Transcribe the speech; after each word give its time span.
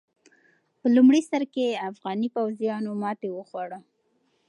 په 0.79 0.87
لومړي 0.95 1.21
سر 1.29 1.41
کې 1.53 1.81
افغاني 1.89 2.27
پوځيانو 2.35 2.91
ماته 3.01 3.27
وخوړه. 3.33 3.79